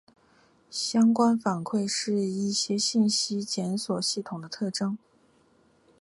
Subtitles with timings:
[0.71, 4.97] 相关反馈是一些信息检索系统的特征。